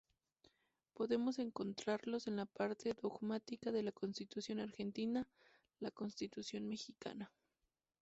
[0.95, 5.27] Podemos encontrarlos en la parte Dogmática de la Constitución argentina,
[5.79, 7.31] la constitución Mexicana.